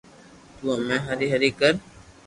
[0.57, 1.73] تو ھمي ھري ھري ڪر